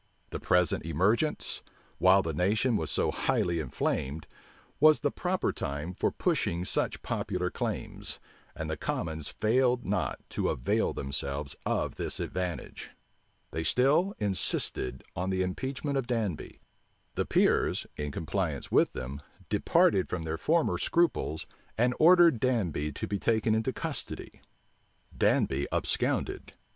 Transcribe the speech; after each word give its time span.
The 0.31 0.39
present 0.39 0.83
emergence, 0.83 1.61
while 1.99 2.23
the 2.23 2.33
nation 2.33 2.75
was 2.75 2.89
so 2.89 3.11
highly 3.11 3.59
inflamed, 3.59 4.25
was 4.79 5.01
the 5.01 5.11
proper 5.11 5.53
time 5.53 5.93
for 5.93 6.09
pushing 6.11 6.65
such 6.65 7.03
popular 7.03 7.51
claims; 7.51 8.19
and 8.55 8.67
the 8.67 8.77
commons 8.77 9.27
failed 9.27 9.85
not 9.85 10.17
to 10.29 10.49
avail 10.49 10.91
themselves 10.91 11.55
of 11.67 11.97
this 11.97 12.19
advantage. 12.19 12.89
They 13.51 13.61
still 13.61 14.15
insisted 14.17 15.03
On 15.15 15.29
the 15.29 15.43
impeachment 15.43 15.99
of 15.99 16.07
Danby. 16.07 16.59
The 17.13 17.27
peers, 17.27 17.85
in 17.95 18.11
compliance 18.11 18.71
with 18.71 18.93
them, 18.93 19.21
departed 19.49 20.09
from 20.09 20.23
their 20.23 20.39
former 20.39 20.79
scruples, 20.79 21.45
and 21.77 21.93
ordered 21.99 22.39
Danby 22.39 22.91
to 22.93 23.05
be 23.07 23.19
taken 23.19 23.53
into 23.53 23.71
custody. 23.71 24.41
Danby 25.15 25.67
absconded. 25.71 26.53